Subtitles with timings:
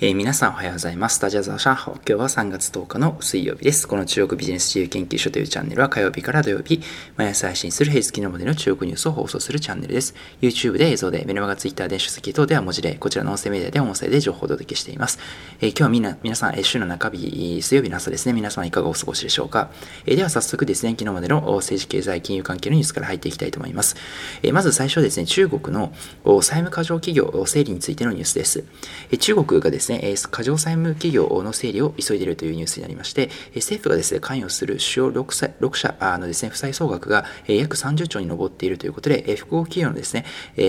[0.00, 1.16] えー、皆さんおはようございます。
[1.16, 1.94] スタジオザ・シャンハオ。
[1.94, 3.86] 今日は3月10日の水曜日です。
[3.86, 6.80] この中国ビジネス自由研究所というチャンネルは火曜日から土曜日、
[7.16, 10.16] 毎朝配信する平日のまでの中国ニュースを放送するチャンネルです。
[10.42, 15.20] YouTube で映像で、メルマガ、Twitter で書籍等では文字で、こちらの音声メディアで音声で情報をお届けしています。
[15.60, 19.70] えー、今日はみな皆さん、週の中日、水曜日の朝ですね、皆様いかがお過ごしでしょうか。
[20.06, 23.94] えー、では早速ですね、昨日までの政治経済金融関係のニュースから入っていきたいと思います。
[24.42, 25.92] えまず最初ですね、中国の
[26.24, 28.64] 債務過剰企業整理についてのニュースです。
[29.12, 29.93] え中国がですね、
[30.30, 40.24] 過剰債務企業の整理を急いでいるというニュースになりまして、政府がですね、関与する主要 6, 6社のですね、負債総額が約30兆に上っているということで、複合企業のですね、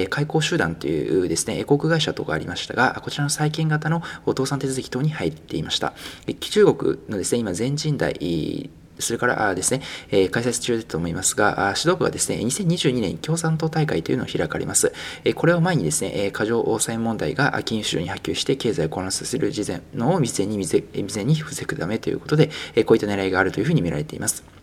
[0.09, 5.93] 開口集団というですね、航空会社等がありましたが、こちらの債権型の倒産手続き等に入っていました。
[6.39, 9.81] 中国のですね、今全人代それからですね、
[10.11, 14.93] え開催中だと思いますが、指導部はですね、2022年共産党大会というのを開かれます。
[15.35, 22.49] これを前にですね、過剰債務問題が金融市場に波及して経済を混乱させる事前のを未然に未然に防ぐためということで、
[22.85, 24.54] こういった狙いがあるというふうに見られています。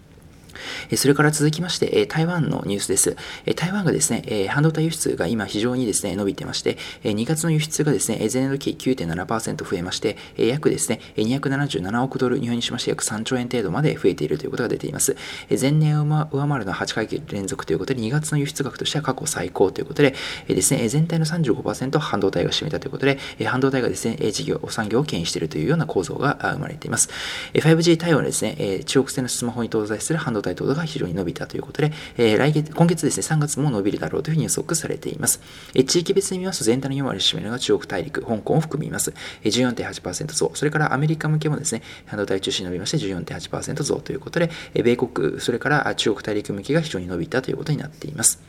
[0.95, 3.17] それから続きまして、台湾のニュースです。
[3.57, 15.17] 台湾がですね、半導体輸出が今非常にですね、伸びてまして、2月の輸出がですね、前年度期9.7%増えまして、約ですね、277億ドル、日本にしまして約3兆円程度まで増えているということが出ています。
[15.49, 20.15] 前年を上回るのは8回連続ということで、2月の輸出額としては過去最高ということで、
[20.49, 27.09] ですね、全体の35%半導体が占めたということで、半導体がですね、事業、産業を牽引しているというような構造が生まれています。
[27.55, 35.41] 5G 対応のですね、中国製のスマホに搭載する半導体等が非常に伸びたということで、えー、来月、今月ですね、3月も伸びるだろうというふうに予測されています。
[35.75, 39.13] えー、地域別に見ますと全体の4割を占めるのが中国大陸、香港を含みます。
[39.43, 40.53] えー、14.8%増。
[40.55, 48.41] それからアメリカ向けもですね、半導体中心に伸びまして14.8%増ということで、えー、米国、それから中国大陸向けが非常に伸びたということになっています。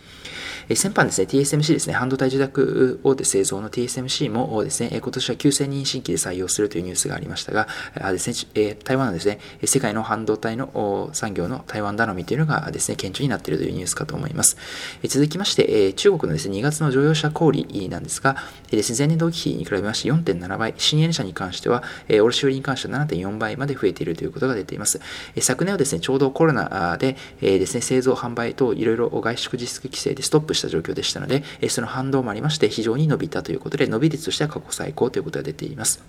[0.70, 7.68] え先般ですね、TSMC ですね、半導体受託大手製造の TSMC もですね、今年は9000人新規で採用するというニュースがありましたが、
[8.00, 14.58] あですね、え台湾のですね、世界の半導体の産業の台湾頼みというのがですね、顕著になっているというニュースかと思います。
[15.04, 18.38] え続きまして、え中国のですね、2月の乗用車小売なんですが、
[18.72, 25.02] えですね、前年同期比に比べまして4.7倍、新エネ車に関しては、え卸売に関しては7.4倍まで増えているということが出ています。
[25.36, 36.04] え昨年はですね、ちょうどコロナで、えですね、製造販売等いろいろ外出自粛規制でストップした状況でしたので、その反動もありまして非常に伸びたということで、伸び率としては過去最高ということが出ています。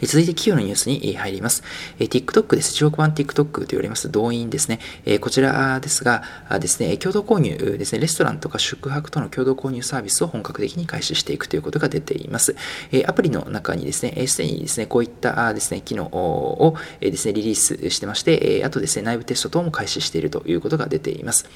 [0.00, 1.62] え続いて企業のニュースに入ります。
[1.98, 2.74] え TikTok です。
[2.74, 4.80] 中国版 TikTok と言われます動員ですね。
[5.04, 6.22] えこちらですが
[6.60, 12.56] ですね、共同購入ですね、レストランとか宿泊との共同購入サービスを本格的に開始していくということが出ています。
[12.92, 21.46] えアプリの中にですね、すでにですね、こういったですね、機能をですね、リリースしてまして、あとですね、内部テスト等も開始しているということが出ています。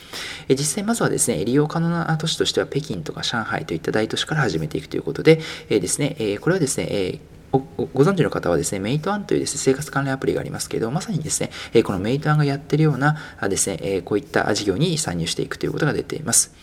[0.48, 7.20] 実際まずはですね、利用可能な都市としては北京とか上海といった大都市から始めていくということで、ですね、これはですね、
[7.52, 11.50] ご存知の方はですね、メイトアンというです、ね、生活関連アプリがありますけど、まさにですね、
[11.82, 13.16] このメイトアンがやってるような
[13.48, 16.54] ですね、こういった事業に参入していくということが出ています。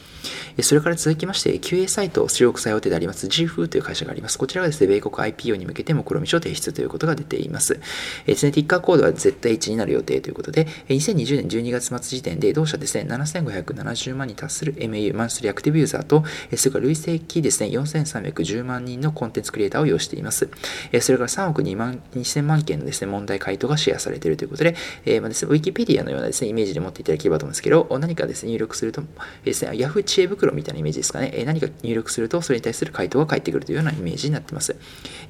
[0.61, 4.37] それから続きまして、QA サイト、中国最大手であります GFoo という会社があります。
[4.37, 7.79] こちらがですね、米国 IPO に向けて目論見書を提出ということが出ています。
[8.25, 16.23] えですね、ティッカーコードは ZH になる予定ということで、2020年12月末時点で同社ですね、7570万に達する MAU、マンスリーアクティブユーザーと、
[16.55, 20.49] それから累積ですね、4310万人のコンテンツクリエイターを要しています。
[21.01, 24.75] それから3億2万2000万件のですね、問題回答がシェアされているということで、
[25.05, 29.03] えー、まあですね、Wikipedia のようなですね、イメージで持っていただければと思うんですけど、何かですね、入力すると、
[29.43, 34.75] ですね、Yahoo 知恵袋みたいなイメージですかね、え何か入力するとそれに対する回答が返ってくるというようなイメージになっています。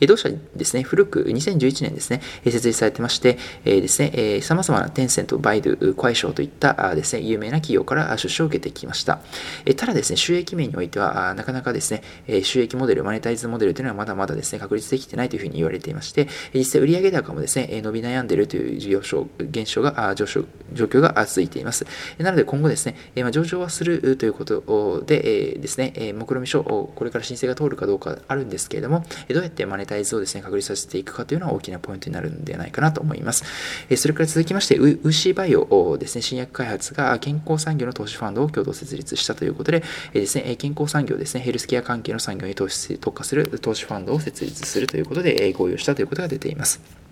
[0.01, 9.21] え同社ですね、古く2011年ですね、設立されてまして、えですね、え様々なテンセント、バイドゥ、クワイショウといったですね、有名な企業から出資を受けてきました。
[9.65, 21.85] えただですね、収益面においては、なかなかですね、収益モデル、マネタイズモデルというのはまだまだですね、確立できてないというふうに言われていまして、実際売上高もですね、伸び悩んでいるという事業所現象が、上昇、状況が続いています。
[22.17, 24.72] なので今後ですね、ま上場はするということ
[25.05, 33.43] で、えですね、え目論見書、これから申請が通るかどうかあるんですけれども、どうやってマネタイズをですね、確立させていくかというのは大きなポイントになるんではないかなと思います。
[33.89, 39.83] えそれから続きまして、ウーシバイオですね、新薬開発が健康産業の投資ファンドを共同設立したということで、
[40.13, 47.02] えですね、健康産業ですね、ヘルスケア関係の産業に投資特化する投資ファンドを設立するということで、え合意をしたということが出ています。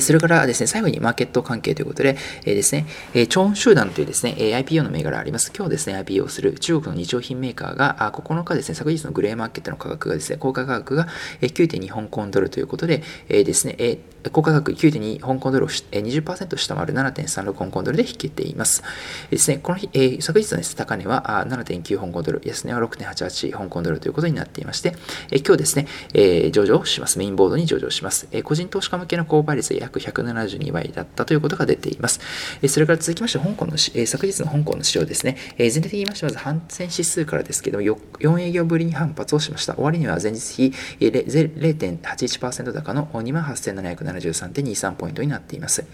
[0.00, 5.52] それからですね、最後にマーケット関係ということで、えー、ですね、えー、チョン集団というですね、IPO の銘柄あります。
[5.56, 11.08] 今日ですね、IPO をする中国の日用品メーカーが、9日ですね、昨日のグレーマーケットの価格がですね、高価価格が
[11.40, 18.82] 9.2香港ドルということで、えー、ですね、えー高価格9.2香港ドルを20%下回る7.36香港ドルで引けています。
[19.30, 24.94] ですね、この日、えー、昨日の、ね、高値は7.9香港ドル、安値は6.88香港ドルということになっていまして、
[25.30, 27.18] えー、今日ですね、えー、上場します。
[27.18, 28.28] メインボードに上場します。
[28.32, 32.20] えー、個人投資家向けの購買率が約172倍だったということが出ています。
[32.62, 39.74] え、それから続きまして、香港の、え、昨日の香港の市場ですね、え、全体的に言いまして、まず反戦指数からですけども、4営業ぶりに反発をしました。
[39.74, 45.84] 終わりには前日比0.81%高の28,773.23ポイントになっています。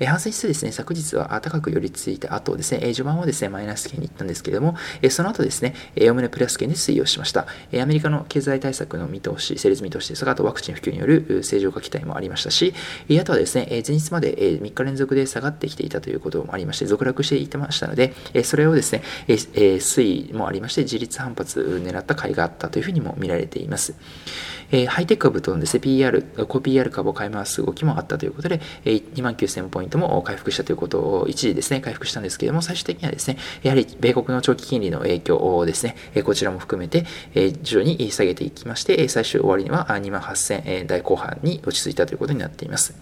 [0.00, 7.46] え、反省指数ですね、昨日は高く寄り付いた後ですね、え、序盤はですね、マイナス圏に行ったんですけれども、え、その後ですね、おおむねプラス圏で推移をしました。
[7.72, 12.74] え、アメリカの経済対策の見通し、成立見通しですが、あとワクチン普及による正常化期待もありましたし、
[13.20, 23.94] あとはですね、え、前日まで、え、3日連続で下がってきていたということもありまして、続落していてましたので、え、それをですね、えー、推移もありまして、自立反発狙った甲斐があったというふうにも見られています。
[24.70, 37.04] えー、ハイテク株とのですね、PR、コ PR 株を買い回す動きもあったということで、えー、2万9000ポイントも回復したということを一時ですね、回復したんですけれども、最終的にはですね、やはり米国の長期金利の影響をですね、えこちらも含めて、
[37.34, 42.94] え徐々に下げていきまして、最終終わりには2万8000台後半に落ち着いたということになっています。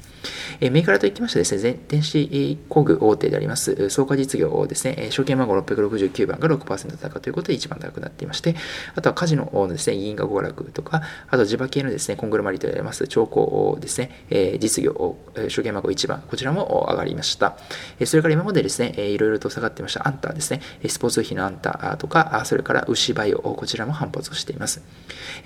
[0.60, 8.54] え銘柄といきましてですね、電子工具大手であります、創価実業ですね、証券番号669番が6%高ということで一番高くなっていまして、
[8.94, 15.16] あとはカジノのですね、銀河娯楽とか、あと地場系のですね、コングロマリとであります兆候ですね、え実業、
[15.48, 17.56] 証券番号1番、こちらも上がりました。
[17.98, 24.82] えそれから今までですね、いろいろと下がってましたアンターですね、スポーツ費のアンターとか、それから牛バイオ、こちらも反発をしています。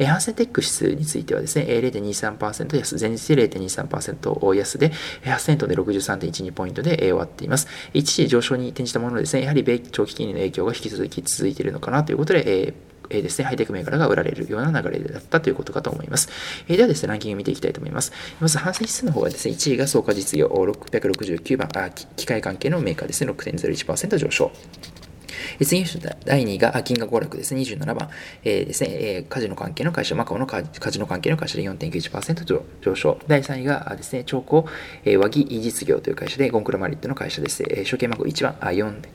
[0.05, 4.93] ハンセンテック指数についてはですね、0.23%安、前日で0.23%安で、
[5.25, 7.69] 8000トで63.12ポイントで終わっています。
[7.95, 16.29] 一時上昇に転じたものですね、やはり米長期金利の影響が引き続き続いているのかなということで、えーえですね、ハイテク銘柄が売られるような流れだったということかと思います。
[16.69, 18.13] えではですね、ランキング見ていきたいと思います。
[18.41, 24.53] まず、反省指数の方はですね、1位が総価実業669番、あ機械関係のメーカーですね、6.01%上昇。
[25.65, 25.87] 次に
[26.25, 28.09] 第2位が金額娯楽ですね、27番、
[28.45, 33.19] えー、ですね、えー、カジノ関係の会社、マカオのカジノ関係の会社で4.91%上昇。
[33.27, 34.65] 第3位がですね、超高、
[35.05, 37.63] えー、和木実業という会社で、ゴンクロマリットの会社です。
[37.69, 38.55] えー、証券マーク1番、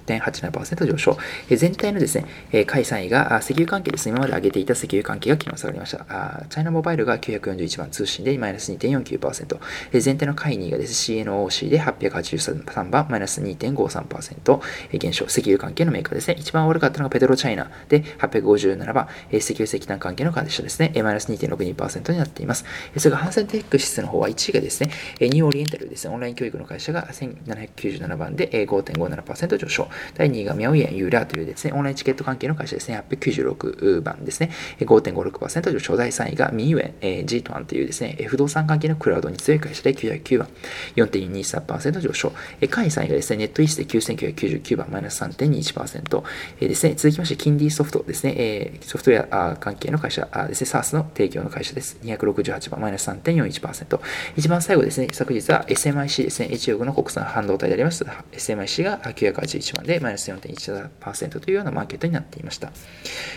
[0.07, 1.17] 4.87%上昇。
[1.49, 6.05] えー、全体のですね、えー、下位3位が石油関係ですね、今まで上げていた石油関係が昨日下がりました。
[6.09, 9.57] あチャイナモバイルが941番、通信でマイナス2.49%。
[9.93, 14.59] えー、全体の下位2位がですね、CNOC で883番、マイナス2.53%。
[14.91, 16.34] えー、減少、石油関係のメーカーですね。
[16.37, 20.91] 一番悪かったのがペドロチャイナで857番、石油石炭関係の会社ですね。
[20.95, 22.65] マイナス2.62%になっています。
[22.97, 29.87] それからハンセンテック指数の方は1位がですね、ニューオリエンタルですね、オンライン教育の会社が1797番で5.57%上昇。
[30.15, 35.95] 第2位がミャオイエンユーラーというですね、オンラインチケット関係の会社ですね、896番ですね、5.56%上昇。
[35.95, 40.49] 第3位がミーウェン、G トワンというですね、不動産関係のクラウドに強い会社で909番、
[40.97, 42.33] 4.23%上昇。
[42.69, 46.23] 下位3位がですね、ネットイースで9999番、マイナス3.21%。
[46.59, 51.97] えー、ですね、続きまして、キンディソフトですね、えー、ソフトウェア関係の会社ですね、SARS の提供の会社です。
[52.03, 53.99] 268番、マイナス3.41%。
[54.37, 62.71] 一番最後ですね、昨日は SMIC ですね、中国の国産半導体であります SMIC が981番でマイナス4.1%というようなマーケットになっていました。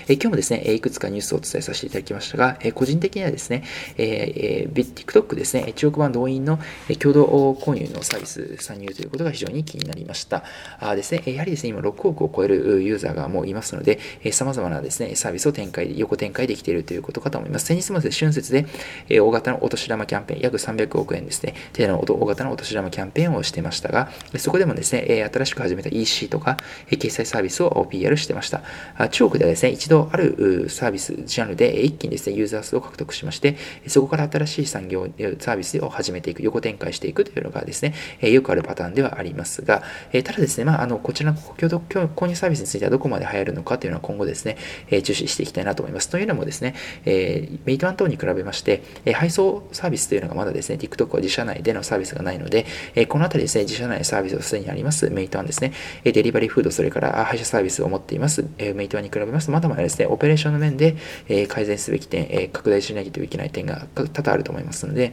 [0.06, 3.64] えー、今日もですね、いくつかニュースをお伝えさせていただきましたが、えー、個人的にはですね、
[3.96, 6.58] えー、TikTok ですね、中国版動員の
[6.98, 10.44] 共同購入のサービス参入ということが非常に気になりました。
[10.80, 17.66] あですね、やはりですね、今6億を超えるユーザーがもういますので、えー、様々なですね、サービスを展開、横展開できているということかと思います。
[17.66, 18.66] 先日もですね、春節で、
[19.08, 26.56] えー、大型のお年玉キャンペーン、約300億円ですね、程度の大型のお年玉キャンペーンをしてましたが、そこでもですね、え新しく始めた EC とか、
[26.90, 28.62] え決済サービスを PR してました。
[29.10, 33.56] 中国ではですね、一度あるサービス、ジャンルで一気にですね、ユーザー数を獲得しまして、
[33.86, 35.08] そこから新しい産業、
[35.38, 39.82] サービスを始めていく、横展開していくというのがですね、よくあるパターンではありますが、
[40.12, 44.56] ただですね、まあ、あの、こちらの共同購入サービスについてはどこまで流行るのかというのは今後ですね、
[44.90, 46.08] え注視していきたいなと思います。
[46.08, 46.74] というのもですね、
[47.04, 55.72] え、メイトワン等に比べまして、え配送サービスというのがまだですね、TikTok は自社内でのサービスがないので、えこのあたりですね、自社内サービスをすでにあります、メイトワンですね、
[56.04, 60.96] えデリバリーフード、それから配車サービスを持っています、えメイトワンに比べますと、まだまだですね、オペレーションの面で、
[61.28, 65.12] え改善すべき点、え拡大しなきゃいけない点が多々あると思いますので、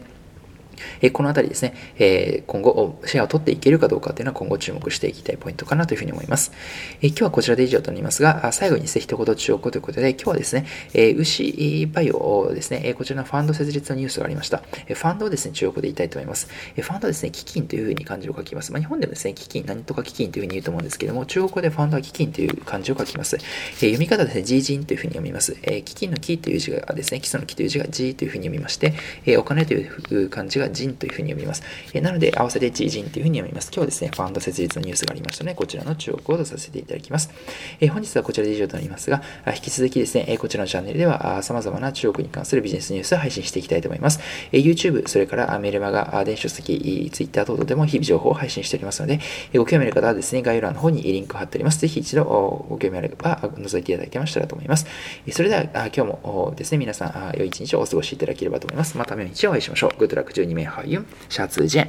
[1.02, 6.52] えこのあたりですね、え今後シェアを取っていけるかどうかというのは今後注目していきたいポイントかなというふうに思います。
[7.02, 14.58] え今日はこちらで以上となりますが、最後にですね、一言注目ということで、今日はですね、え牛バイオですね、こちらのファンド設立のニュースがありました。
[14.58, 16.48] ファンドをですね、注目で言いたいと思います。
[16.76, 18.72] ファンドはですね、基金というふうに漢字を書きます。
[18.72, 23.38] まあ、日本でもですね、基金、何とか基金というふうに言うと思うんですけども、中国語でファンドは基金という漢字を書きます。
[23.38, 23.40] え
[23.72, 25.58] 読み方ですね、ジージンというふうに読みます。
[25.64, 28.94] え基金の木という字がですね、基礎の木という字が G というふうに読みまして、
[29.26, 31.64] えお金という漢字がはンというふうに読みます。
[31.94, 33.68] えなので、合わせてジンというふうに読みます。
[33.68, 37.30] 今日はですね、ファンド設立のニュースがありましたの、ね、で、こちらの注目をさせていただきます。
[37.80, 44.20] え本日はこちらで以上となりますが、引き続きですね、こちらのチャンネルでは様々な中国に関するビジネスニュースを配信していきたいと思います。
[44.52, 49.20] YouTube、それからメルマガ、電子書籍、Twitter 等々でも日々情報を配信しておりますので、
[49.56, 51.80] ご興味ある方はですね、概要欄の方にリンクを貼っております。
[51.80, 52.26] ぜひ一度
[52.70, 54.86] ご興味あれば覗いていただけましたらと思います。
[55.32, 58.98] それでは今日もですね、皆さん良い一日をお過ごしいただければと思います。
[58.98, 60.04] また明日お会いしましょう。
[60.04, 61.86] Good luck12 美好用下次见。